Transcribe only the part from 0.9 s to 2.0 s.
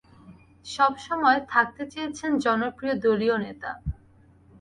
সময় থাকতে